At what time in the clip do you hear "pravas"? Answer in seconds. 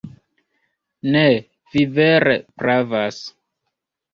2.63-3.21